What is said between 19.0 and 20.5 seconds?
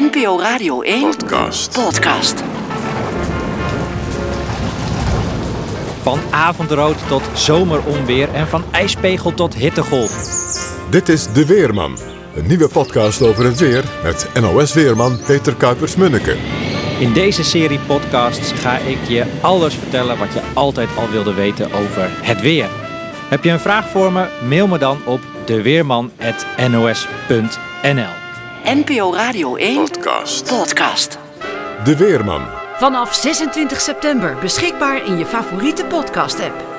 je alles vertellen wat je